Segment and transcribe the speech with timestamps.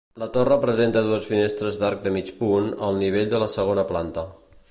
[0.21, 4.27] La torre presenta dues finestres d'arc de mig punt, al nivell de la segona planta.